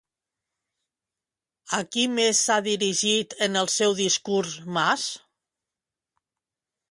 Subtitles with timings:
[1.79, 5.05] A qui més s'ha dirigit, en el seu discurs, Mas?